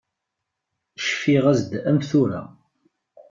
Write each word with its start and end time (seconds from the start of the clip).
Cfiɣ-as-d 1.07 1.71
am 1.89 1.99
tura. 2.09 2.41